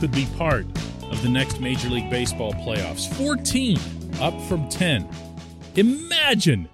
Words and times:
could 0.00 0.12
be 0.12 0.26
part 0.36 0.66
of 1.10 1.22
the 1.22 1.28
next 1.28 1.58
Major 1.60 1.88
League 1.88 2.10
Baseball 2.10 2.52
playoffs. 2.52 3.10
14 3.14 3.78
up 4.20 4.38
from 4.42 4.68
10. 4.68 5.08
Imagine 5.76 6.68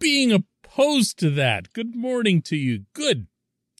being 0.00 0.32
opposed 0.32 1.18
to 1.20 1.30
that. 1.30 1.72
Good 1.72 1.94
morning 1.94 2.42
to 2.42 2.56
you. 2.56 2.84
Good 2.94 3.28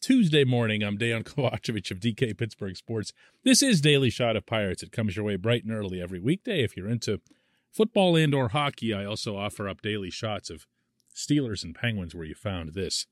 Tuesday 0.00 0.45
morning. 0.45 0.85
I'm 0.85 0.96
Dejan 0.96 1.25
Kovacevic 1.25 1.91
of 1.91 1.99
DK 1.99 2.39
Pittsburgh 2.39 2.77
Sports. 2.77 3.12
This 3.43 3.62
is 3.64 3.80
Daily 3.80 4.11
Shot 4.11 4.36
of 4.36 4.46
Pirates. 4.46 4.85
It 4.85 4.93
comes 4.93 5.17
your 5.17 5.25
way 5.25 5.35
bright 5.35 5.64
and 5.64 5.72
early 5.72 6.00
every 6.00 6.21
weekday. 6.21 6.63
If 6.63 6.76
you're 6.76 6.89
into 6.89 7.21
football 7.72 8.14
and 8.14 8.32
or 8.32 8.50
hockey, 8.50 8.95
I 8.95 9.04
also 9.04 9.36
offer 9.36 9.68
up 9.68 9.82
daily 9.82 10.11
shots 10.11 10.50
of 10.50 10.67
Steelers 11.13 11.64
and 11.64 11.75
Penguins 11.75 12.14
where 12.14 12.26
you 12.26 12.35
found 12.35 12.75
this. 12.75 13.07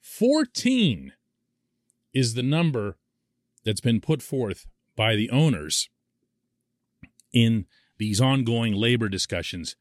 14 0.00 1.12
is 2.14 2.34
the 2.34 2.42
number 2.44 2.96
that's 3.64 3.80
been 3.80 4.00
put 4.00 4.22
forth 4.22 4.66
by 4.96 5.14
the 5.14 5.30
owners 5.30 5.88
in 7.32 7.66
these 7.98 8.20
ongoing 8.20 8.74
labor 8.74 9.08
discussions 9.08 9.76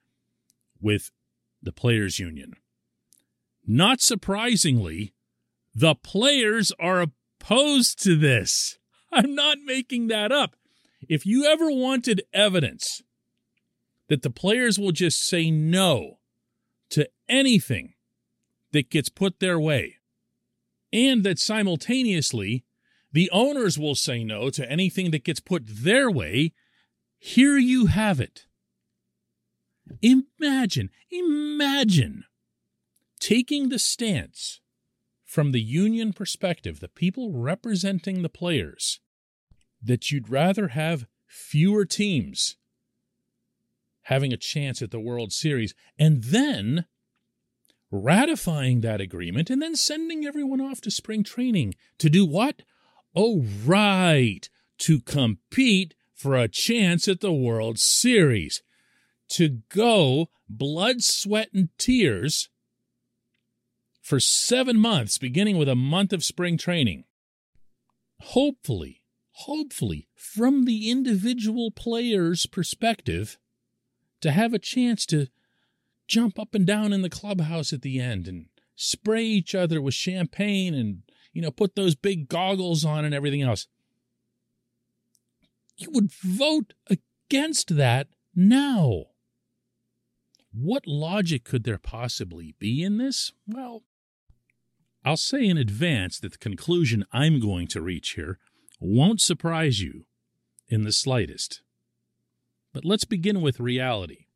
with 0.82 1.12
the 1.62 1.72
players 1.72 2.20
union. 2.20 2.54
Not 3.66 4.02
surprisingly, 4.02 5.14
the 5.74 5.96
players 5.96 6.72
are 6.80 7.02
opposed 7.02 8.02
to 8.04 8.16
this. 8.16 8.78
I'm 9.12 9.34
not 9.34 9.58
making 9.66 10.08
that 10.08 10.32
up. 10.32 10.56
If 11.08 11.26
you 11.26 11.46
ever 11.46 11.72
wanted 11.72 12.24
evidence 12.34 13.02
that 14.08 14.22
the 14.22 14.30
players 14.30 14.78
will 14.78 14.92
just 14.92 15.26
say 15.26 15.50
no 15.50 16.20
to 16.92 17.10
anything 17.28 17.94
that 18.72 18.90
gets 18.90 19.10
put 19.10 19.40
their 19.40 19.60
way, 19.60 19.96
and 20.94 21.24
that 21.24 21.40
simultaneously 21.40 22.65
the 23.16 23.32
owners 23.32 23.80
will 23.80 23.96
say 23.96 24.26
no 24.26 24.50
to 24.50 24.70
anything 24.70 25.12
that 25.12 25.24
gets 25.24 25.40
put 25.40 25.64
their 25.66 26.12
way, 26.12 26.52
here 27.18 27.58
you 27.58 27.86
have 27.86 28.20
it. 28.20 28.46
Imagine, 30.02 30.90
imagine 31.10 32.26
taking 33.18 33.70
the 33.70 33.80
stance 33.80 34.60
from 35.24 35.54
the 35.54 35.62
union 35.62 36.12
perspective, 36.12 36.82
the 36.82 36.90
people 36.90 37.32
representing 37.32 38.22
the 38.22 38.28
players, 38.28 39.00
that 39.82 40.12
you'd 40.12 40.30
rather 40.30 40.70
have 40.70 41.08
fewer 41.26 41.86
teams 41.86 42.58
having 44.04 44.34
a 44.34 44.38
chance 44.38 44.82
at 44.82 44.92
the 44.92 45.00
World 45.00 45.32
Series, 45.32 45.74
and 45.98 46.26
then 46.26 46.84
ratifying 47.90 48.82
that 48.82 49.00
agreement 49.00 49.50
and 49.50 49.62
then 49.62 49.74
sending 49.78 50.26
everyone 50.26 50.60
off 50.60 50.82
to 50.82 50.92
spring 50.92 51.24
training 51.24 51.76
to 51.98 52.10
do 52.10 52.26
what? 52.26 52.64
Oh, 53.16 53.46
right, 53.66 54.50
to 54.80 55.00
compete 55.00 55.94
for 56.14 56.36
a 56.36 56.48
chance 56.48 57.08
at 57.08 57.22
the 57.22 57.32
World 57.32 57.80
Series. 57.80 58.62
To 59.30 59.62
go 59.70 60.30
blood, 60.50 61.02
sweat, 61.02 61.50
and 61.54 61.70
tears 61.78 62.50
for 64.02 64.20
seven 64.20 64.78
months, 64.78 65.18
beginning 65.18 65.58
with 65.58 65.70
a 65.70 65.76
month 65.76 66.14
of 66.14 66.24
spring 66.24 66.58
training. 66.58 67.06
Hopefully, 68.20 69.02
hopefully, 69.32 70.08
from 70.14 70.66
the 70.66 70.92
individual 70.92 71.72
player's 71.72 72.46
perspective, 72.46 73.38
to 74.22 74.32
have 74.32 74.54
a 74.54 74.60
chance 74.60 75.06
to 75.08 75.28
jump 76.08 76.38
up 76.38 76.54
and 76.54 76.68
down 76.68 76.94
in 76.94 77.02
the 77.02 77.10
clubhouse 77.10 77.74
at 77.74 77.82
the 77.82 78.00
end 78.00 78.28
and 78.28 78.48
spray 78.76 79.24
each 79.24 79.56
other 79.56 79.82
with 79.82 79.94
champagne 79.94 80.74
and, 80.74 81.02
you 81.36 81.42
know, 81.42 81.52
put 81.52 81.76
those 81.76 81.96
big 81.96 82.30
goggles 82.30 82.86
on 82.86 83.04
and 83.04 83.14
everything 83.14 83.42
else. 83.42 83.68
You 85.78 85.90
would 85.92 86.12
vote 86.14 86.74
against 86.90 87.76
that 87.76 88.08
now. 88.34 89.08
What 90.54 90.88
logic 90.88 91.44
could 91.44 91.66
there 91.66 91.78
possibly 91.78 92.56
be 92.58 92.82
in 92.82 92.98
this? 92.98 93.34
Well, 93.46 93.84
I'll 95.04 95.18
say 95.18 95.46
in 95.46 95.58
advance 95.58 96.18
that 96.22 96.32
the 96.32 96.38
conclusion 96.38 97.06
I'm 97.12 97.42
going 97.42 97.68
to 97.68 97.82
reach 97.82 98.12
here 98.12 98.40
won't 98.80 99.20
surprise 99.20 99.82
you 99.82 100.06
in 100.70 100.84
the 100.84 100.94
slightest. 100.94 101.62
But 102.74 102.86
let's 102.86 103.04
begin 103.04 103.42
with 103.42 103.60
reality. 103.60 104.28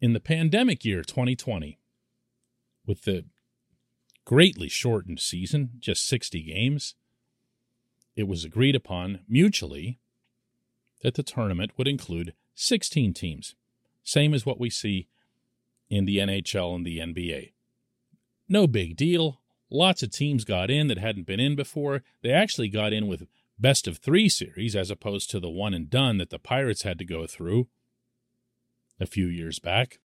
In 0.00 0.14
the 0.14 0.20
pandemic 0.20 0.82
year 0.82 1.02
2020, 1.02 1.78
with 2.86 3.02
the 3.02 3.26
greatly 4.24 4.68
shortened 4.68 5.20
season, 5.20 5.70
just 5.78 6.06
60 6.06 6.42
games, 6.42 6.94
it 8.14 8.28
was 8.28 8.44
agreed 8.44 8.76
upon 8.76 9.20
mutually 9.28 9.98
that 11.02 11.14
the 11.14 11.22
tournament 11.22 11.72
would 11.76 11.88
include 11.88 12.34
16 12.54 13.14
teams, 13.14 13.54
same 14.04 14.34
as 14.34 14.46
what 14.46 14.60
we 14.60 14.70
see 14.70 15.08
in 15.88 16.04
the 16.04 16.18
NHL 16.18 16.74
and 16.74 16.86
the 16.86 16.98
NBA. 16.98 17.52
No 18.48 18.66
big 18.66 18.96
deal. 18.96 19.40
Lots 19.70 20.02
of 20.02 20.10
teams 20.10 20.44
got 20.44 20.70
in 20.70 20.88
that 20.88 20.98
hadn't 20.98 21.26
been 21.26 21.40
in 21.40 21.56
before. 21.56 22.02
They 22.22 22.30
actually 22.30 22.68
got 22.68 22.92
in 22.92 23.06
with 23.06 23.26
best 23.58 23.86
of 23.86 23.98
three 23.98 24.28
series 24.28 24.76
as 24.76 24.90
opposed 24.90 25.30
to 25.30 25.40
the 25.40 25.48
one 25.48 25.72
and 25.72 25.88
done 25.88 26.18
that 26.18 26.30
the 26.30 26.38
Pirates 26.38 26.82
had 26.82 26.98
to 26.98 27.04
go 27.04 27.26
through 27.26 27.68
a 29.00 29.06
few 29.06 29.26
years 29.26 29.58
back. 29.58 30.00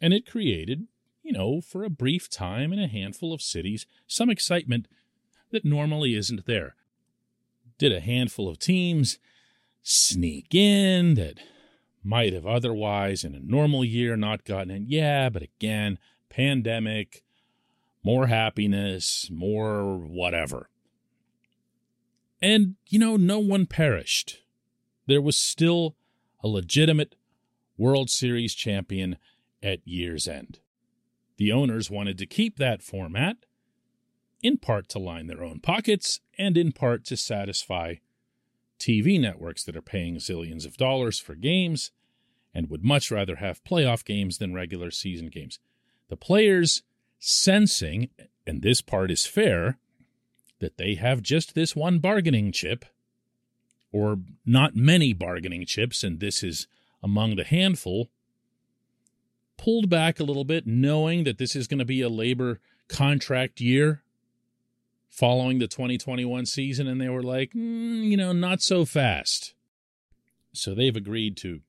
And 0.00 0.12
it 0.12 0.26
created, 0.26 0.86
you 1.28 1.34
know, 1.34 1.60
for 1.60 1.84
a 1.84 1.90
brief 1.90 2.30
time 2.30 2.72
in 2.72 2.78
a 2.78 2.88
handful 2.88 3.34
of 3.34 3.42
cities, 3.42 3.84
some 4.06 4.30
excitement 4.30 4.88
that 5.50 5.62
normally 5.62 6.14
isn't 6.14 6.46
there. 6.46 6.74
Did 7.76 7.92
a 7.92 8.00
handful 8.00 8.48
of 8.48 8.58
teams 8.58 9.18
sneak 9.82 10.54
in 10.54 11.16
that 11.16 11.38
might 12.02 12.32
have 12.32 12.46
otherwise 12.46 13.24
in 13.24 13.34
a 13.34 13.40
normal 13.40 13.84
year 13.84 14.16
not 14.16 14.46
gotten 14.46 14.70
in? 14.70 14.86
Yeah, 14.88 15.28
but 15.28 15.42
again, 15.42 15.98
pandemic, 16.30 17.22
more 18.02 18.28
happiness, 18.28 19.28
more 19.30 19.98
whatever. 19.98 20.70
And, 22.40 22.76
you 22.86 22.98
know, 22.98 23.18
no 23.18 23.38
one 23.38 23.66
perished. 23.66 24.38
There 25.06 25.20
was 25.20 25.36
still 25.36 25.94
a 26.42 26.48
legitimate 26.48 27.16
World 27.76 28.08
Series 28.08 28.54
champion 28.54 29.18
at 29.62 29.86
year's 29.86 30.26
end. 30.26 30.60
The 31.38 31.52
owners 31.52 31.90
wanted 31.90 32.18
to 32.18 32.26
keep 32.26 32.58
that 32.58 32.82
format, 32.82 33.38
in 34.42 34.58
part 34.58 34.88
to 34.90 34.98
line 34.98 35.28
their 35.28 35.42
own 35.42 35.60
pockets, 35.60 36.20
and 36.36 36.56
in 36.56 36.72
part 36.72 37.04
to 37.06 37.16
satisfy 37.16 37.94
TV 38.78 39.20
networks 39.20 39.64
that 39.64 39.76
are 39.76 39.82
paying 39.82 40.16
zillions 40.16 40.66
of 40.66 40.76
dollars 40.76 41.18
for 41.18 41.34
games 41.34 41.90
and 42.54 42.68
would 42.68 42.84
much 42.84 43.10
rather 43.10 43.36
have 43.36 43.64
playoff 43.64 44.04
games 44.04 44.38
than 44.38 44.54
regular 44.54 44.90
season 44.90 45.28
games. 45.28 45.58
The 46.08 46.16
players 46.16 46.82
sensing, 47.18 48.10
and 48.46 48.62
this 48.62 48.80
part 48.80 49.10
is 49.10 49.26
fair, 49.26 49.78
that 50.60 50.76
they 50.76 50.94
have 50.94 51.22
just 51.22 51.54
this 51.54 51.76
one 51.76 51.98
bargaining 51.98 52.50
chip, 52.52 52.84
or 53.92 54.18
not 54.44 54.74
many 54.74 55.12
bargaining 55.12 55.66
chips, 55.66 56.02
and 56.02 56.20
this 56.20 56.42
is 56.42 56.66
among 57.02 57.36
the 57.36 57.44
handful, 57.44 58.10
pulled 59.58 59.90
back 59.90 60.18
a 60.18 60.24
little 60.24 60.44
bit, 60.44 60.66
knowing 60.66 61.24
that 61.24 61.36
this 61.36 61.54
is 61.54 61.66
going 61.66 61.78
to 61.78 61.84
be 61.84 62.00
a 62.00 62.08
labor 62.08 62.60
contract 62.88 63.60
year 63.60 64.02
following 65.10 65.58
the 65.58 65.66
2021 65.66 66.46
season, 66.46 66.86
and 66.86 67.00
they 67.00 67.08
were 67.08 67.22
like, 67.22 67.52
mm, 67.52 68.04
you 68.04 68.16
know, 68.16 68.32
not 68.32 68.62
so 68.62 68.84
fast. 68.84 69.54
So 70.52 70.74
they've 70.74 70.96
agreed 70.96 71.36
to 71.38 71.60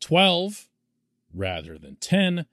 12 0.00 0.68
rather 1.34 1.78
than 1.78 1.96
10, 1.96 2.46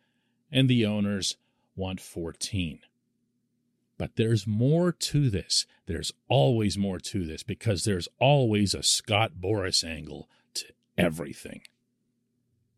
and 0.52 0.70
the 0.70 0.86
owners 0.86 1.38
want 1.76 2.00
14. 2.00 2.80
But 3.98 4.16
there's 4.16 4.48
more 4.48 4.94
to 4.94 5.30
this. 5.30 5.66
There's 5.86 6.14
always 6.30 6.78
more 6.78 7.00
to 7.00 7.26
this 7.26 7.44
because 7.44 7.84
there's 7.84 8.08
always 8.18 8.74
a 8.74 8.82
Scott 8.82 9.34
Boras 9.42 9.84
angle 9.84 10.30
to 10.54 10.66
everything. 10.98 11.62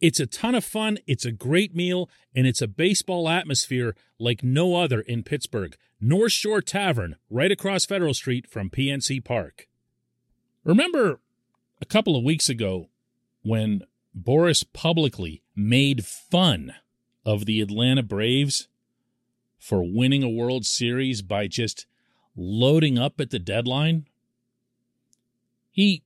It's 0.00 0.20
a 0.20 0.26
ton 0.26 0.54
of 0.54 0.64
fun, 0.64 0.98
it's 1.06 1.24
a 1.24 1.32
great 1.32 1.74
meal, 1.74 2.08
and 2.34 2.46
it's 2.46 2.62
a 2.62 2.68
baseball 2.68 3.28
atmosphere 3.28 3.96
like 4.18 4.44
no 4.44 4.76
other 4.76 5.00
in 5.00 5.24
Pittsburgh. 5.24 5.76
North 6.00 6.32
Shore 6.32 6.62
Tavern, 6.62 7.16
right 7.28 7.50
across 7.50 7.84
Federal 7.84 8.14
Street 8.14 8.46
from 8.46 8.70
PNC 8.70 9.24
Park. 9.24 9.66
Remember 10.62 11.20
a 11.80 11.84
couple 11.84 12.16
of 12.16 12.22
weeks 12.22 12.48
ago 12.48 12.88
when 13.42 13.82
Boras 14.16 14.64
publicly 14.72 15.42
made 15.56 16.04
fun 16.04 16.74
of 17.24 17.46
the 17.46 17.60
Atlanta 17.60 18.02
Braves 18.02 18.68
for 19.58 19.82
winning 19.82 20.22
a 20.22 20.28
World 20.28 20.64
Series 20.64 21.22
by 21.22 21.48
just 21.48 21.86
loading 22.36 22.98
up 22.98 23.20
at 23.20 23.30
the 23.30 23.40
deadline? 23.40 24.06
He 25.72 26.04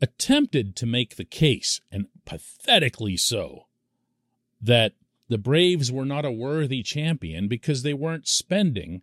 attempted 0.00 0.74
to 0.76 0.86
make 0.86 1.16
the 1.16 1.24
case, 1.24 1.80
and 1.92 2.06
pathetically 2.30 3.16
so, 3.16 3.66
that 4.62 4.92
the 5.28 5.38
Braves 5.38 5.90
were 5.90 6.04
not 6.04 6.24
a 6.24 6.30
worthy 6.30 6.80
champion 6.80 7.48
because 7.48 7.82
they 7.82 7.92
weren't 7.92 8.28
spending 8.28 9.02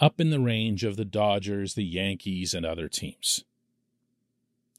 up 0.00 0.20
in 0.20 0.30
the 0.30 0.40
range 0.40 0.82
of 0.82 0.96
the 0.96 1.04
Dodgers, 1.04 1.74
the 1.74 1.84
Yankees, 1.84 2.54
and 2.54 2.66
other 2.66 2.88
teams. 2.88 3.44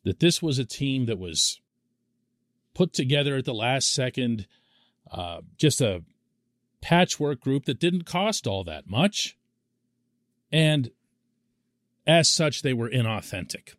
That 0.03 0.19
this 0.19 0.41
was 0.41 0.59
a 0.59 0.65
team 0.65 1.05
that 1.05 1.19
was 1.19 1.61
put 2.73 2.91
together 2.91 3.37
at 3.37 3.45
the 3.45 3.53
last 3.53 3.93
second, 3.93 4.45
uh, 5.09 5.39
just 5.57 5.79
a 5.79 6.03
patchwork 6.81 7.39
group 7.39 7.63
that 7.63 7.79
didn't 7.79 8.05
cost 8.05 8.45
all 8.45 8.65
that 8.65 8.89
much. 8.89 9.37
And 10.51 10.91
as 12.05 12.29
such, 12.29 12.61
they 12.61 12.73
were 12.73 12.89
inauthentic. 12.89 13.75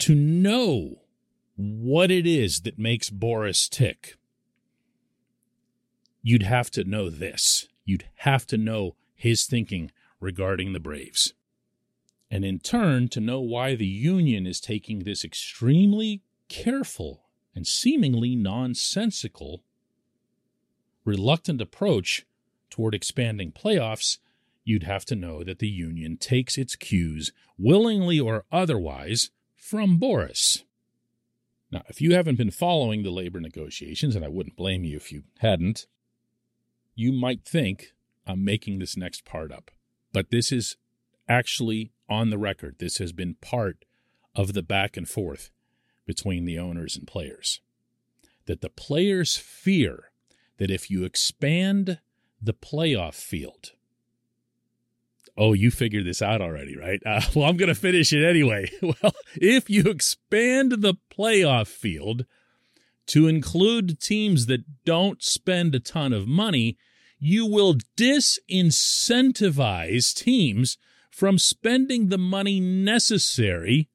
To 0.00 0.14
know 0.14 1.05
what 1.56 2.10
it 2.10 2.26
is 2.26 2.60
that 2.60 2.78
makes 2.78 3.10
Boras 3.10 3.68
tick, 3.68 4.16
you'd 6.22 6.42
have 6.42 6.70
to 6.72 6.84
know 6.84 7.08
this. 7.08 7.66
You'd 7.84 8.08
have 8.16 8.46
to 8.48 8.58
know 8.58 8.96
his 9.14 9.46
thinking 9.46 9.90
regarding 10.20 10.72
the 10.72 10.80
Braves. 10.80 11.32
And 12.30 12.44
in 12.44 12.58
turn, 12.58 13.08
to 13.08 13.20
know 13.20 13.40
why 13.40 13.74
the 13.74 13.86
Union 13.86 14.46
is 14.46 14.60
taking 14.60 15.00
this 15.00 15.24
extremely 15.24 16.22
careful 16.48 17.22
and 17.54 17.66
seemingly 17.66 18.34
nonsensical, 18.34 19.62
reluctant 21.04 21.60
approach 21.60 22.26
toward 22.68 22.94
expanding 22.94 23.52
playoffs, 23.52 24.18
you'd 24.64 24.82
have 24.82 25.04
to 25.06 25.16
know 25.16 25.44
that 25.44 25.60
the 25.60 25.68
Union 25.68 26.16
takes 26.16 26.58
its 26.58 26.74
cues, 26.76 27.32
willingly 27.56 28.18
or 28.18 28.44
otherwise, 28.50 29.30
from 29.54 29.98
Boras. 29.98 30.64
Now, 31.70 31.82
if 31.88 32.00
you 32.00 32.14
haven't 32.14 32.36
been 32.36 32.50
following 32.50 33.02
the 33.02 33.10
labor 33.10 33.40
negotiations, 33.40 34.14
and 34.14 34.24
I 34.24 34.28
wouldn't 34.28 34.56
blame 34.56 34.84
you 34.84 34.96
if 34.96 35.10
you 35.10 35.24
hadn't, 35.38 35.86
you 36.94 37.12
might 37.12 37.44
think 37.44 37.92
I'm 38.26 38.44
making 38.44 38.78
this 38.78 38.96
next 38.96 39.24
part 39.24 39.52
up. 39.52 39.70
But 40.12 40.30
this 40.30 40.52
is 40.52 40.76
actually 41.28 41.92
on 42.08 42.30
the 42.30 42.38
record. 42.38 42.76
This 42.78 42.98
has 42.98 43.12
been 43.12 43.34
part 43.34 43.84
of 44.34 44.52
the 44.52 44.62
back 44.62 44.96
and 44.96 45.08
forth 45.08 45.50
between 46.06 46.44
the 46.44 46.58
owners 46.58 46.96
and 46.96 47.06
players. 47.06 47.60
That 48.46 48.60
the 48.60 48.70
players 48.70 49.36
fear 49.36 50.12
that 50.58 50.70
if 50.70 50.90
you 50.90 51.04
expand 51.04 51.98
the 52.40 52.54
playoff 52.54 53.14
field, 53.14 53.72
oh, 55.36 55.52
you 55.52 55.70
figured 55.70 56.06
this 56.06 56.22
out 56.22 56.40
already, 56.40 56.76
right? 56.76 57.00
Uh, 57.04 57.20
well, 57.34 57.48
I'm 57.48 57.56
going 57.56 57.68
to 57.68 57.74
finish 57.74 58.12
it 58.12 58.24
anyway. 58.24 58.70
well, 58.82 59.14
if 59.34 59.68
you 59.68 59.84
expand 59.84 60.72
the 60.72 60.94
playoff 61.16 61.68
field 61.68 62.24
to 63.06 63.28
include 63.28 64.00
teams 64.00 64.46
that 64.46 64.84
don't 64.84 65.22
spend 65.22 65.74
a 65.74 65.80
ton 65.80 66.12
of 66.12 66.26
money, 66.26 66.76
you 67.18 67.46
will 67.46 67.76
disincentivize 67.96 70.14
teams 70.14 70.76
from 71.10 71.38
spending 71.38 72.08
the 72.08 72.18
money 72.18 72.60
necessary 72.60 73.88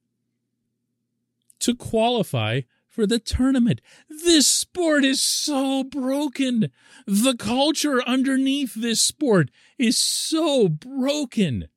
to 1.60 1.76
qualify 1.76 2.62
for 2.92 3.08
the 3.08 3.20
tournament. 3.20 3.82
This 4.10 4.48
sport 4.48 5.04
is 5.04 5.24
so 5.24 5.84
broken. 5.84 6.70
The 7.08 7.36
culture 7.36 8.04
underneath 8.08 8.74
this 8.76 9.02
sport 9.02 9.50
is 9.80 9.98
so 9.98 10.68
broken 10.68 11.70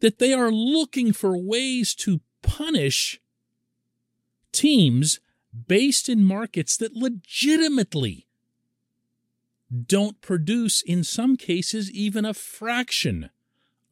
that 0.00 0.20
they 0.20 0.32
are 0.32 0.52
looking 0.52 1.12
for 1.12 1.36
ways 1.36 1.94
to 1.96 2.20
punish 2.42 3.20
teams 4.52 5.20
based 5.66 6.08
in 6.08 6.24
markets 6.24 6.76
that 6.76 6.94
legitimately 6.94 8.26
don't 9.86 10.20
produce, 10.22 10.80
in 10.80 11.04
some 11.04 11.36
cases, 11.36 11.90
even 11.90 12.24
a 12.24 12.32
fraction 12.32 13.30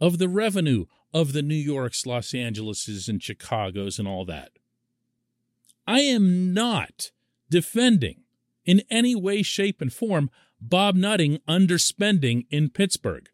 of 0.01 0.19
the 0.19 0.29
revenue 0.29 0.87
of 1.13 1.33
the 1.33 1.43
New 1.43 1.55
Yorks, 1.55 2.07
Los 2.07 2.33
Angeleses, 2.33 3.09
and 3.09 3.21
Chicagos 3.21 3.99
and 3.99 4.07
all 4.07 4.25
that. 4.27 4.53
I 5.87 6.01
am 6.01 6.53
not 6.53 7.11
defending 7.49 8.23
in 8.65 8.83
any 8.91 9.15
way, 9.15 9.43
shape, 9.43 9.81
and 9.81 9.93
form 9.93 10.31
Bob 10.61 10.97
Nutting 10.97 11.39
underspending 11.49 12.47
in 12.51 12.71
Pittsburgh. 12.71 13.29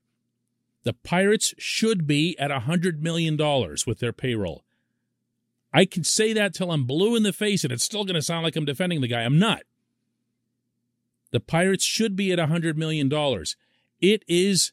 The 0.85 0.93
Pirates 0.93 1.55
should 1.59 2.07
be 2.07 2.37
at 2.39 2.51
$100 2.51 3.01
million 3.01 3.37
with 3.87 4.01
their 4.01 4.13
payroll. 4.13 4.65
I 5.73 5.85
can 5.87 6.05
say 6.05 6.33
that 6.33 6.53
till 6.53 6.71
I'm 6.71 6.85
blue 6.85 7.17
in 7.17 7.23
the 7.23 7.33
face 7.33 7.65
and 7.65 7.73
it's 7.73 7.85
still 7.85 8.05
going 8.05 8.17
to 8.17 8.23
sound 8.23 8.45
like 8.45 8.57
I'm 8.57 8.65
defending 8.65 9.01
the 9.01 9.09
guy. 9.09 9.23
I'm 9.23 9.39
not. 9.39 9.63
The 11.31 11.41
Pirates 11.41 11.85
should 11.85 12.15
be 12.15 12.31
at 12.31 12.39
$100 12.39 12.77
million. 12.77 13.11
It 14.01 14.25
is 14.29 14.73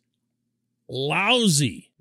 lousy 0.89 1.91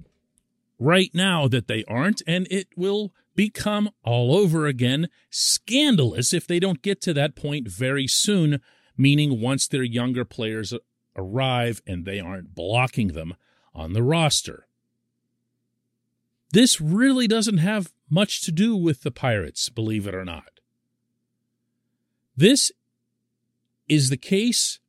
right 0.78 1.10
now 1.14 1.46
that 1.48 1.68
they 1.68 1.84
aren't, 1.84 2.22
and 2.26 2.48
it 2.50 2.68
will 2.76 3.12
become 3.38 3.88
all 4.02 4.34
over 4.34 4.66
again 4.66 5.08
scandalous 5.30 6.32
if 6.32 6.44
they 6.44 6.58
don't 6.58 6.82
get 6.82 7.00
to 7.00 7.14
that 7.14 7.36
point 7.36 7.68
very 7.68 8.04
soon, 8.04 8.60
meaning 8.96 9.40
once 9.40 9.68
their 9.68 9.84
younger 9.84 10.24
players 10.24 10.74
arrive 11.14 11.80
and 11.86 12.04
they 12.04 12.18
aren't 12.18 12.52
blocking 12.52 13.12
them 13.12 13.32
on 13.72 13.92
the 13.92 14.02
roster. 14.02 14.66
This 16.50 16.80
really 16.80 17.28
doesn't 17.28 17.58
have 17.58 17.92
much 18.10 18.40
to 18.42 18.50
do 18.50 18.74
with 18.74 19.02
the 19.02 19.12
Pirates, 19.12 19.68
believe 19.68 20.08
it 20.08 20.16
or 20.16 20.24
not. 20.24 20.58
This 22.36 22.72
is 23.88 24.10
the 24.10 24.16
case 24.16 24.80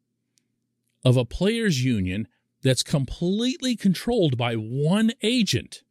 of 1.06 1.18
a 1.18 1.24
players' 1.24 1.86
union 1.86 2.28
that's 2.64 2.82
completely 2.82 3.76
controlled 3.76 4.40
by 4.40 4.56
one 4.56 5.12
agent. 5.22 5.84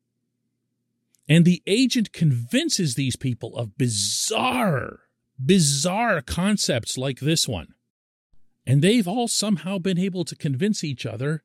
And 1.28 1.44
the 1.44 1.62
agent 1.66 2.12
convinces 2.12 2.94
these 2.94 3.16
people 3.16 3.56
of 3.56 3.76
bizarre, 3.76 5.00
bizarre 5.44 6.23
concepts 6.23 6.97
like 6.97 7.20
this 7.20 7.47
one. 7.47 7.75
And 8.66 8.82
they've 8.82 9.08
all 9.08 9.28
somehow 9.28 9.78
been 9.78 9.99
able 9.99 10.25
to 10.25 10.37
convince 10.37 10.82
each 10.82 11.04
other 11.04 11.42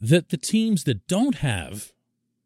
that 0.00 0.28
the 0.28 0.36
teams 0.36 0.84
that 0.84 1.06
don't 1.08 1.36
have 1.36 1.92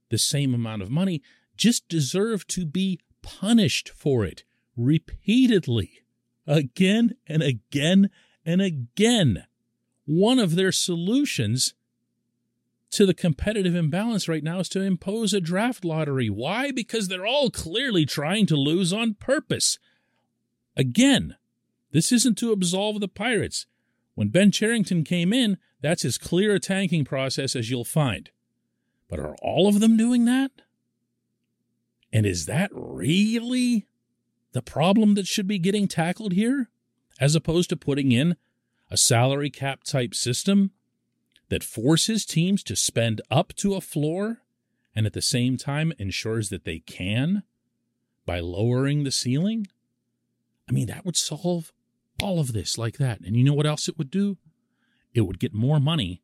the 0.08 0.18
same 0.18 0.54
amount 0.54 0.82
of 0.82 0.90
money 0.90 1.22
just 1.56 1.88
deserve 1.88 2.46
to 2.48 2.64
be 2.64 2.98
punished 3.22 3.90
for 3.90 4.24
it 4.24 4.44
repeatedly 4.76 6.02
again 6.46 7.14
and 7.26 7.42
again 7.42 8.10
and 8.44 8.60
again. 8.60 9.44
One 10.04 10.38
of 10.38 10.54
their 10.54 10.72
solutions 10.72 11.74
to 12.92 13.06
the 13.06 13.14
competitive 13.14 13.74
imbalance 13.74 14.28
right 14.28 14.44
now 14.44 14.60
is 14.60 14.68
to 14.70 14.80
impose 14.80 15.32
a 15.32 15.40
draft 15.40 15.84
lottery. 15.84 16.28
Why? 16.28 16.70
Because 16.70 17.08
they're 17.08 17.26
all 17.26 17.50
clearly 17.50 18.04
trying 18.06 18.46
to 18.46 18.56
lose 18.56 18.92
on 18.92 19.14
purpose. 19.14 19.78
Again, 20.76 21.36
this 21.90 22.12
isn't 22.12 22.38
to 22.38 22.52
absolve 22.52 23.00
the 23.00 23.08
Pirates. 23.08 23.66
When 24.14 24.28
Ben 24.28 24.50
Cherington 24.50 25.04
came 25.04 25.32
in, 25.32 25.58
that's 25.80 26.04
as 26.04 26.18
clear 26.18 26.54
a 26.54 26.60
tanking 26.60 27.04
process 27.04 27.56
as 27.56 27.70
you'll 27.70 27.84
find. 27.84 28.30
But 29.08 29.18
are 29.18 29.36
all 29.42 29.68
of 29.68 29.80
them 29.80 29.96
doing 29.96 30.26
that? 30.26 30.50
And 32.12 32.26
is 32.26 32.44
that 32.46 32.70
really 32.72 33.86
the 34.52 34.62
problem 34.62 35.14
that 35.14 35.26
should 35.26 35.48
be 35.48 35.58
getting 35.58 35.88
tackled 35.88 36.34
here, 36.34 36.68
as 37.18 37.34
opposed 37.34 37.70
to 37.70 37.76
putting 37.76 38.12
in 38.12 38.36
a 38.90 38.98
salary 38.98 39.48
cap 39.48 39.82
type 39.84 40.14
system 40.14 40.72
that 41.52 41.62
forces 41.62 42.24
teams 42.24 42.62
to 42.62 42.74
spend 42.74 43.20
up 43.30 43.52
to 43.54 43.74
a 43.74 43.80
floor 43.82 44.38
and 44.96 45.04
at 45.04 45.12
the 45.12 45.20
same 45.20 45.58
time 45.58 45.92
ensures 45.98 46.48
that 46.48 46.64
they 46.64 46.78
can 46.78 47.42
by 48.24 48.40
lowering 48.40 49.04
the 49.04 49.10
ceiling? 49.10 49.66
I 50.66 50.72
mean, 50.72 50.86
that 50.86 51.04
would 51.04 51.14
solve 51.14 51.70
all 52.22 52.40
of 52.40 52.54
this 52.54 52.78
like 52.78 52.96
that. 52.96 53.20
And 53.20 53.36
you 53.36 53.44
know 53.44 53.52
what 53.52 53.66
else 53.66 53.86
it 53.86 53.98
would 53.98 54.10
do? 54.10 54.38
It 55.12 55.20
would 55.26 55.38
get 55.38 55.52
more 55.52 55.78
money 55.78 56.22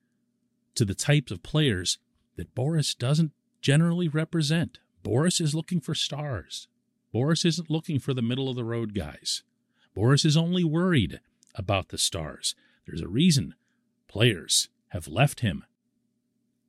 to 0.76 0.86
the 0.86 0.94
types 0.94 1.30
of 1.30 1.42
players 1.42 1.98
that 2.36 2.54
Boras 2.54 2.96
doesn't 2.96 3.32
generally 3.60 4.08
represent. 4.08 4.78
Boras 5.04 5.42
is 5.42 5.54
looking 5.54 5.82
for 5.82 5.94
stars. 5.94 6.68
Boras 7.14 7.44
isn't 7.44 7.68
looking 7.68 7.98
for 7.98 8.14
the 8.14 8.22
middle 8.22 8.48
of 8.48 8.56
the 8.56 8.64
road 8.64 8.94
guys. 8.94 9.42
Boras 9.94 10.24
is 10.24 10.38
only 10.38 10.64
worried 10.64 11.20
about 11.54 11.90
the 11.90 11.98
stars. 11.98 12.54
There's 12.86 13.02
a 13.02 13.08
reason 13.08 13.54
players 14.08 14.70
have 14.90 15.08
left 15.08 15.40
him 15.40 15.64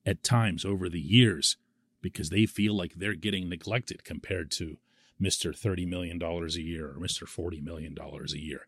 at 0.06 0.24
times 0.24 0.66
over 0.66 0.90
the 0.90 1.00
years 1.00 1.58
because 2.02 2.30
they 2.30 2.46
feel 2.46 2.74
like 2.74 2.94
they're 2.96 3.14
getting 3.14 3.50
neglected 3.50 4.04
compared 4.04 4.52
to 4.52 4.78
Mr. 5.22 5.52
$30 5.52 5.88
million 5.88 6.22
a 6.22 6.48
year 6.60 6.88
or 6.88 6.96
Mr. 6.96 7.24
$40 7.24 7.62
million 7.62 7.96
a 7.98 8.38
year. 8.38 8.62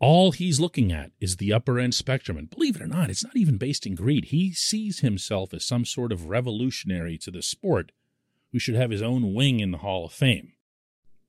all 0.00 0.32
he's 0.32 0.60
looking 0.60 0.92
at 0.92 1.12
is 1.20 1.36
the 1.36 1.52
upper 1.52 1.78
end 1.78 1.94
spectrum. 1.94 2.36
And 2.36 2.50
believe 2.50 2.76
it 2.76 2.82
or 2.82 2.86
not, 2.86 3.08
it's 3.08 3.24
not 3.24 3.36
even 3.36 3.56
based 3.56 3.86
in 3.86 3.94
greed. 3.94 4.26
He 4.26 4.52
sees 4.52 4.98
himself 5.00 5.54
as 5.54 5.64
some 5.64 5.84
sort 5.84 6.12
of 6.12 6.26
revolutionary 6.26 7.16
to 7.18 7.30
the 7.30 7.42
sport 7.42 7.92
who 8.52 8.58
should 8.58 8.74
have 8.74 8.90
his 8.90 9.02
own 9.02 9.32
wing 9.32 9.60
in 9.60 9.70
the 9.70 9.78
Hall 9.78 10.04
of 10.04 10.12
Fame. 10.12 10.52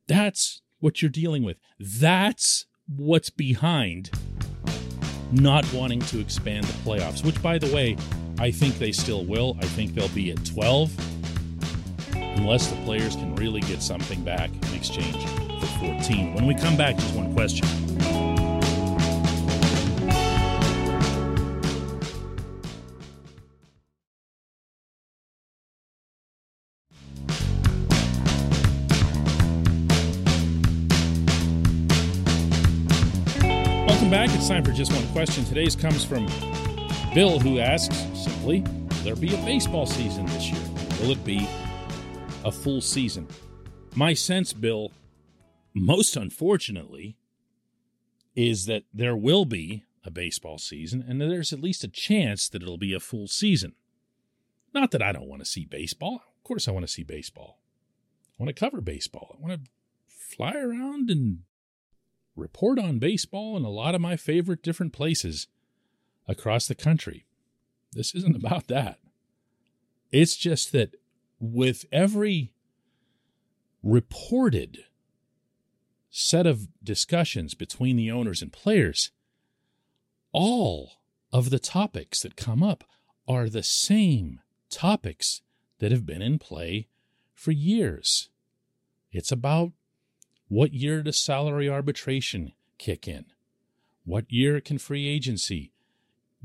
That's 0.07 0.61
what 0.79 1.01
you're 1.01 1.09
dealing 1.09 1.43
with. 1.43 1.57
That's 1.79 2.65
what's 2.87 3.29
behind 3.29 4.11
not 5.31 5.71
wanting 5.73 5.99
to 6.01 6.19
expand 6.19 6.65
the 6.65 6.73
playoffs, 6.89 7.23
which, 7.25 7.41
by 7.41 7.57
the 7.57 7.73
way, 7.73 7.97
I 8.39 8.51
think 8.51 8.77
they 8.77 8.91
still 8.91 9.23
will. 9.25 9.57
I 9.61 9.65
think 9.65 9.95
they'll 9.95 10.07
be 10.09 10.31
at 10.31 10.45
12 10.45 10.91
unless 12.37 12.67
the 12.67 12.75
players 12.83 13.15
can 13.15 13.35
really 13.35 13.61
get 13.61 13.81
something 13.81 14.23
back 14.23 14.49
in 14.49 14.73
exchange 14.73 15.25
for 15.59 15.65
14. 15.79 16.33
When 16.33 16.45
we 16.45 16.55
come 16.55 16.75
back, 16.75 16.95
just 16.97 17.15
one 17.15 17.33
question. 17.33 17.94
Welcome 34.05 34.27
back. 34.27 34.37
It's 34.37 34.47
time 34.47 34.63
for 34.63 34.71
just 34.71 34.93
one 34.93 35.07
question. 35.13 35.43
Today's 35.45 35.75
comes 35.75 36.05
from 36.05 36.27
Bill, 37.15 37.39
who 37.39 37.57
asks 37.57 37.97
simply 38.13 38.61
Will 38.61 39.03
there 39.03 39.15
be 39.15 39.33
a 39.33 39.37
baseball 39.37 39.87
season 39.87 40.27
this 40.27 40.51
year? 40.51 40.61
Will 41.01 41.09
it 41.09 41.25
be 41.25 41.49
a 42.43 42.51
full 42.51 42.81
season? 42.81 43.27
My 43.95 44.13
sense, 44.13 44.53
Bill, 44.53 44.91
most 45.73 46.15
unfortunately, 46.15 47.17
is 48.35 48.67
that 48.67 48.83
there 48.93 49.15
will 49.15 49.43
be 49.43 49.85
a 50.03 50.11
baseball 50.11 50.59
season 50.59 51.03
and 51.07 51.19
there's 51.19 51.51
at 51.51 51.59
least 51.59 51.83
a 51.83 51.87
chance 51.87 52.47
that 52.49 52.61
it'll 52.61 52.77
be 52.77 52.93
a 52.93 52.99
full 52.99 53.27
season. 53.27 53.73
Not 54.71 54.91
that 54.91 55.01
I 55.01 55.13
don't 55.13 55.27
want 55.27 55.41
to 55.41 55.49
see 55.49 55.65
baseball. 55.65 56.21
Of 56.37 56.43
course, 56.43 56.67
I 56.67 56.71
want 56.71 56.85
to 56.85 56.93
see 56.93 57.01
baseball. 57.01 57.57
I 58.39 58.43
want 58.43 58.55
to 58.55 58.59
cover 58.59 58.81
baseball. 58.81 59.35
I 59.35 59.41
want 59.41 59.65
to 59.65 59.71
fly 60.07 60.53
around 60.53 61.09
and 61.09 61.39
report 62.35 62.79
on 62.79 62.99
baseball 62.99 63.55
in 63.57 63.63
a 63.63 63.69
lot 63.69 63.95
of 63.95 64.01
my 64.01 64.15
favorite 64.15 64.61
different 64.61 64.93
places 64.93 65.47
across 66.27 66.67
the 66.67 66.75
country. 66.75 67.25
This 67.93 68.13
isn't 68.15 68.35
about 68.43 68.67
that. 68.67 68.99
It's 70.11 70.35
just 70.35 70.71
that 70.71 70.95
with 71.39 71.85
every 71.91 72.53
reported 73.83 74.85
set 76.09 76.47
of 76.47 76.67
discussions 76.83 77.53
between 77.53 77.97
the 77.97 78.09
owners 78.09 78.41
and 78.41 78.51
players, 78.51 79.11
all 80.31 80.93
of 81.31 81.49
the 81.49 81.59
topics 81.59 82.21
that 82.21 82.35
come 82.35 82.63
up 82.63 82.83
are 83.27 83.49
the 83.49 83.63
same 83.63 84.39
topics 84.69 85.41
that 85.79 85.91
have 85.91 86.05
been 86.05 86.21
in 86.21 86.39
play 86.39 86.87
for 87.33 87.51
years. 87.51 88.29
It's 89.11 89.31
about 89.31 89.71
what 90.47 90.73
year 90.73 91.01
does 91.01 91.23
salary 91.23 91.69
arbitration 91.69 92.53
kick 92.77 93.07
in? 93.07 93.25
What 94.03 94.25
year 94.29 94.61
can 94.61 94.77
free 94.77 95.07
agency 95.07 95.71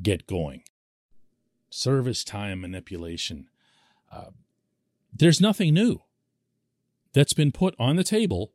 get 0.02 0.26
going? 0.26 0.62
Service 1.68 2.24
time 2.24 2.62
manipulation. 2.62 3.48
Uh, 4.10 4.30
there's 5.12 5.40
nothing 5.40 5.74
new 5.74 6.00
that's 7.12 7.32
been 7.32 7.52
put 7.52 7.74
on 7.78 7.96
the 7.96 8.04
table 8.04 8.52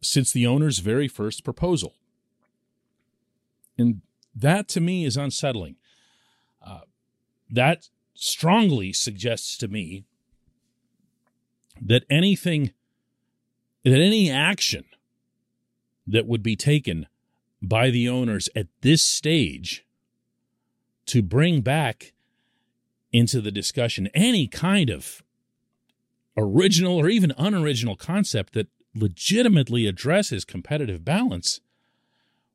since 0.00 0.32
the 0.32 0.46
owner's 0.46 0.78
very 0.78 1.08
first 1.08 1.44
proposal. 1.44 1.94
And 3.78 4.02
that 4.34 4.68
to 4.68 4.80
me 4.80 5.04
is 5.04 5.16
unsettling. 5.16 5.76
Uh, 6.64 6.80
that 7.50 7.88
strongly 8.14 8.92
suggests 8.92 9.56
to 9.58 9.68
me 9.68 10.04
that 11.80 12.04
anything 12.08 12.72
that 13.84 14.00
any 14.00 14.30
action 14.30 14.84
that 16.06 16.26
would 16.26 16.42
be 16.42 16.56
taken 16.56 17.06
by 17.60 17.90
the 17.90 18.08
owners 18.08 18.48
at 18.54 18.66
this 18.80 19.02
stage 19.02 19.84
to 21.06 21.22
bring 21.22 21.60
back 21.60 22.12
into 23.12 23.40
the 23.40 23.50
discussion 23.50 24.08
any 24.14 24.46
kind 24.46 24.90
of 24.90 25.22
original 26.36 26.96
or 26.96 27.08
even 27.08 27.32
unoriginal 27.36 27.96
concept 27.96 28.54
that 28.54 28.68
legitimately 28.94 29.86
addresses 29.86 30.44
competitive 30.44 31.04
balance 31.04 31.60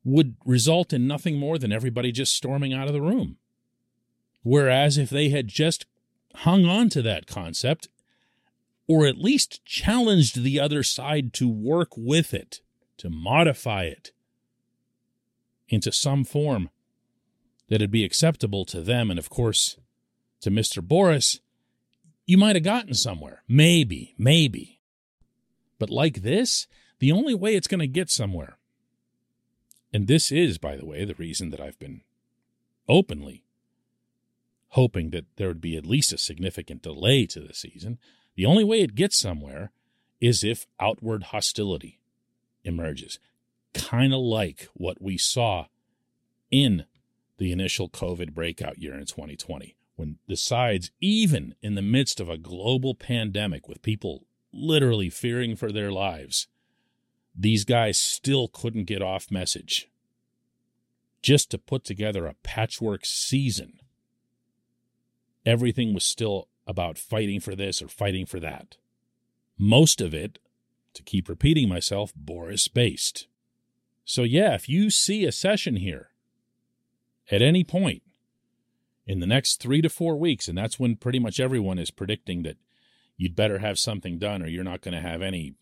would 0.04 0.36
result 0.44 0.92
in 0.92 1.06
nothing 1.06 1.36
more 1.36 1.58
than 1.58 1.72
everybody 1.72 2.12
just 2.12 2.34
storming 2.34 2.72
out 2.72 2.86
of 2.86 2.92
the 2.92 3.02
room. 3.02 3.36
Whereas 4.42 4.96
if 4.96 5.10
they 5.10 5.28
had 5.28 5.48
just 5.48 5.86
hung 6.36 6.64
on 6.64 6.88
to 6.90 7.02
that 7.02 7.26
concept 7.26 7.88
or 8.88 9.06
at 9.06 9.18
least 9.18 9.64
challenged 9.64 10.42
the 10.42 10.58
other 10.58 10.82
side 10.82 11.32
to 11.34 11.48
work 11.48 11.90
with 11.96 12.32
it, 12.34 12.60
to 12.96 13.10
modify 13.10 13.84
it 13.84 14.12
into 15.68 15.92
some 15.92 16.24
form 16.24 16.70
that'd 17.68 17.90
be 17.90 18.04
acceptable 18.04 18.64
to 18.64 18.80
them 18.80 19.10
and, 19.10 19.18
of 19.18 19.28
course, 19.28 19.76
to 20.40 20.50
Mr. 20.50 20.82
Boras, 20.82 21.40
you 22.24 22.38
might 22.38 22.56
have 22.56 22.64
gotten 22.64 22.94
somewhere. 22.94 23.42
Maybe, 23.46 24.14
maybe. 24.16 24.80
But 25.78 25.90
like 25.90 26.22
this, 26.22 26.66
the 26.98 27.12
only 27.12 27.34
way 27.34 27.54
it's 27.54 27.68
going 27.68 27.80
to 27.80 27.86
get 27.86 28.10
somewhere, 28.10 28.56
and 29.92 30.06
this 30.06 30.32
is, 30.32 30.58
by 30.58 30.76
the 30.76 30.86
way, 30.86 31.04
the 31.04 31.14
reason 31.14 31.50
that 31.50 31.60
I've 31.60 31.78
been 31.78 32.02
openly 32.88 33.44
hoping 34.72 35.10
that 35.10 35.24
there 35.36 35.48
would 35.48 35.60
be 35.60 35.76
at 35.76 35.86
least 35.86 36.12
a 36.12 36.18
significant 36.18 36.82
delay 36.82 37.26
to 37.26 37.40
the 37.40 37.54
season, 37.54 37.98
the 38.38 38.46
only 38.46 38.62
way 38.62 38.82
it 38.82 38.94
gets 38.94 39.18
somewhere 39.18 39.72
is 40.20 40.44
if 40.44 40.68
outward 40.78 41.24
hostility 41.24 41.98
emerges, 42.62 43.18
kind 43.74 44.14
of 44.14 44.20
like 44.20 44.68
what 44.74 45.02
we 45.02 45.18
saw 45.18 45.66
in 46.48 46.84
the 47.38 47.50
initial 47.50 47.88
COVID 47.88 48.34
breakout 48.34 48.78
year 48.78 48.94
in 48.94 49.06
2020, 49.06 49.74
when 49.96 50.18
the 50.28 50.36
sides, 50.36 50.92
even 51.00 51.56
in 51.62 51.74
the 51.74 51.82
midst 51.82 52.20
of 52.20 52.28
a 52.28 52.38
global 52.38 52.94
pandemic 52.94 53.66
with 53.66 53.82
people 53.82 54.24
literally 54.52 55.10
fearing 55.10 55.56
for 55.56 55.72
their 55.72 55.90
lives, 55.90 56.46
these 57.34 57.64
guys 57.64 57.98
still 57.98 58.46
couldn't 58.46 58.84
get 58.84 59.02
off 59.02 59.32
message 59.32 59.88
just 61.22 61.50
to 61.50 61.58
put 61.58 61.82
together 61.82 62.28
a 62.28 62.34
patchwork 62.44 63.04
season. 63.04 63.80
Everything 65.44 65.92
was 65.92 66.04
still 66.04 66.46
about 66.68 66.98
fighting 66.98 67.40
for 67.40 67.56
this 67.56 67.82
or 67.82 67.88
fighting 67.88 68.26
for 68.26 68.38
that. 68.38 68.76
Most 69.58 70.00
of 70.00 70.14
it, 70.14 70.38
to 70.94 71.02
keep 71.02 71.28
repeating 71.28 71.68
myself, 71.68 72.12
Boras 72.14 72.72
based. 72.72 73.26
So, 74.04 74.22
yeah, 74.22 74.54
if 74.54 74.68
you 74.68 74.90
see 74.90 75.24
a 75.24 75.32
session 75.32 75.76
here 75.76 76.10
at 77.30 77.42
any 77.42 77.64
point 77.64 78.02
in 79.06 79.20
the 79.20 79.26
next 79.26 79.60
three 79.60 79.82
to 79.82 79.88
four 79.88 80.16
weeks, 80.16 80.46
and 80.48 80.56
that's 80.56 80.78
when 80.78 80.96
pretty 80.96 81.18
much 81.18 81.40
everyone 81.40 81.78
is 81.78 81.90
predicting 81.90 82.42
that 82.42 82.58
you'd 83.16 83.34
better 83.36 83.58
have 83.58 83.78
something 83.78 84.18
done 84.18 84.42
or 84.42 84.46
you're 84.46 84.62
not 84.62 84.82
going 84.82 84.94
to 84.94 85.08
have 85.08 85.22
any 85.22 85.54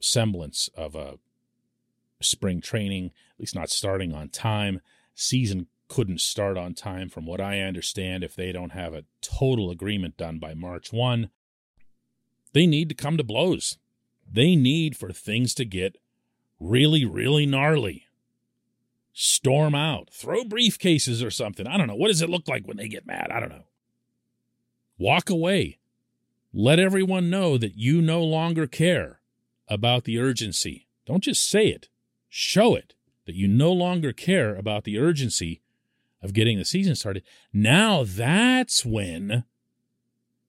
semblance 0.00 0.68
of 0.76 0.94
a 0.94 1.18
spring 2.20 2.60
training, 2.60 3.06
at 3.06 3.40
least 3.40 3.54
not 3.54 3.70
starting 3.70 4.12
on 4.12 4.28
time. 4.28 4.80
Season 5.14 5.66
couldn't 5.88 6.20
start 6.20 6.56
on 6.56 6.74
time, 6.74 7.08
from 7.08 7.26
what 7.26 7.40
I 7.40 7.60
understand, 7.60 8.22
if 8.22 8.36
they 8.36 8.52
don't 8.52 8.72
have 8.72 8.94
a 8.94 9.04
total 9.20 9.70
agreement 9.70 10.16
done 10.16 10.38
by 10.38 10.54
March 10.54 10.92
1. 10.92 11.30
They 12.52 12.66
need 12.66 12.88
to 12.90 12.94
come 12.94 13.16
to 13.16 13.24
blows. 13.24 13.78
They 14.30 14.54
need 14.54 14.96
for 14.96 15.12
things 15.12 15.54
to 15.54 15.64
get 15.64 15.96
really, 16.60 17.04
really 17.04 17.46
gnarly. 17.46 18.04
Storm 19.12 19.74
out, 19.74 20.10
throw 20.12 20.44
briefcases 20.44 21.24
or 21.24 21.30
something. 21.30 21.66
I 21.66 21.76
don't 21.76 21.88
know. 21.88 21.96
What 21.96 22.08
does 22.08 22.22
it 22.22 22.30
look 22.30 22.46
like 22.46 22.66
when 22.66 22.76
they 22.76 22.88
get 22.88 23.06
mad? 23.06 23.30
I 23.32 23.40
don't 23.40 23.48
know. 23.48 23.64
Walk 24.98 25.30
away. 25.30 25.78
Let 26.52 26.78
everyone 26.78 27.30
know 27.30 27.58
that 27.58 27.76
you 27.76 28.00
no 28.00 28.22
longer 28.22 28.66
care 28.66 29.20
about 29.68 30.04
the 30.04 30.18
urgency. 30.18 30.86
Don't 31.06 31.24
just 31.24 31.48
say 31.48 31.68
it, 31.68 31.88
show 32.28 32.74
it 32.74 32.94
that 33.26 33.34
you 33.34 33.46
no 33.46 33.72
longer 33.72 34.12
care 34.12 34.54
about 34.56 34.84
the 34.84 34.98
urgency 34.98 35.60
of 36.22 36.32
getting 36.32 36.58
the 36.58 36.64
season 36.64 36.94
started. 36.94 37.22
Now 37.52 38.04
that's 38.04 38.84
when 38.84 39.44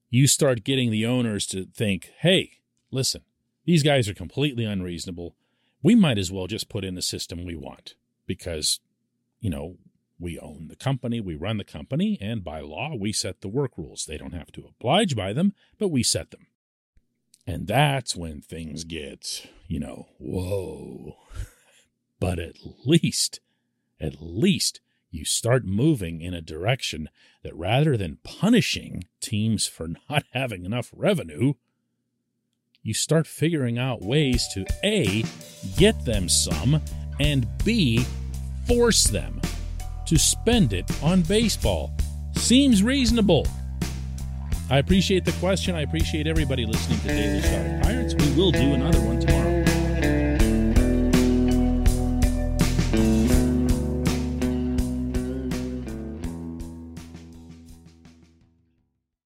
you 0.08 0.26
start 0.26 0.64
getting 0.64 0.90
the 0.90 1.06
owners 1.06 1.46
to 1.46 1.66
think, 1.66 2.10
hey, 2.18 2.58
listen, 2.90 3.22
these 3.64 3.82
guys 3.82 4.08
are 4.08 4.14
completely 4.14 4.64
unreasonable. 4.64 5.36
We 5.82 5.94
might 5.94 6.18
as 6.18 6.32
well 6.32 6.46
just 6.46 6.68
put 6.68 6.84
in 6.84 6.94
the 6.94 7.02
system 7.02 7.44
we 7.44 7.56
want 7.56 7.94
because, 8.26 8.80
you 9.40 9.50
know, 9.50 9.76
we 10.18 10.38
own 10.38 10.66
the 10.68 10.76
company, 10.76 11.20
we 11.20 11.34
run 11.34 11.56
the 11.56 11.64
company, 11.64 12.18
and 12.20 12.44
by 12.44 12.60
law, 12.60 12.94
we 12.94 13.12
set 13.12 13.40
the 13.40 13.48
work 13.48 13.78
rules. 13.78 14.04
They 14.04 14.18
don't 14.18 14.34
have 14.34 14.52
to 14.52 14.66
oblige 14.68 15.16
by 15.16 15.32
them, 15.32 15.54
but 15.78 15.88
we 15.88 16.02
set 16.02 16.30
them. 16.30 16.46
And 17.46 17.66
that's 17.66 18.14
when 18.14 18.42
things 18.42 18.84
get, 18.84 19.46
you 19.66 19.80
know, 19.80 20.08
whoa. 20.18 21.16
but 22.20 22.38
at 22.38 22.56
least 22.84 23.40
at 24.00 24.16
least 24.20 24.80
you 25.10 25.24
start 25.24 25.64
moving 25.64 26.20
in 26.20 26.34
a 26.34 26.40
direction 26.40 27.08
that 27.42 27.56
rather 27.56 27.96
than 27.96 28.18
punishing 28.22 29.04
teams 29.20 29.66
for 29.66 29.88
not 30.10 30.24
having 30.32 30.64
enough 30.64 30.90
revenue, 30.94 31.54
you 32.82 32.94
start 32.94 33.26
figuring 33.26 33.78
out 33.78 34.02
ways 34.02 34.48
to 34.54 34.64
A, 34.82 35.24
get 35.76 36.04
them 36.04 36.28
some, 36.28 36.80
and 37.18 37.46
B, 37.64 38.04
force 38.66 39.04
them 39.04 39.40
to 40.06 40.18
spend 40.18 40.72
it 40.72 40.90
on 41.02 41.22
baseball. 41.22 41.92
Seems 42.36 42.82
reasonable. 42.82 43.46
I 44.70 44.78
appreciate 44.78 45.24
the 45.24 45.32
question. 45.32 45.74
I 45.74 45.82
appreciate 45.82 46.26
everybody 46.26 46.64
listening 46.64 47.00
to 47.00 47.08
Daily 47.08 47.42
Shot 47.42 47.66
of 47.66 47.82
Pirates. 47.82 48.14
We 48.14 48.32
will 48.40 48.52
do 48.52 48.72
another 48.72 49.00
one 49.00 49.20